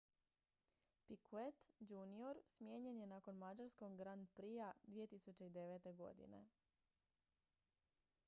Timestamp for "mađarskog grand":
3.43-4.27